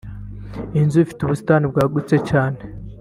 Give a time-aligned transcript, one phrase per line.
[0.75, 2.59] Iyi nzu ifite ubusitani bwagutse cyane